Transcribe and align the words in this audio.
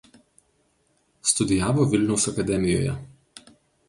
Studijavo 1.31 1.85
Vilniaus 1.91 2.25
akademijoje. 2.31 2.97